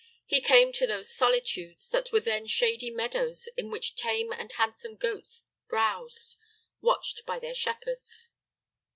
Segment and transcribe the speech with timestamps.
[0.25, 4.95] He came to those solitudes, that were then shady meadows in which tame and handsome
[4.95, 6.37] goats browsed,
[6.81, 8.29] watched by their shepherds.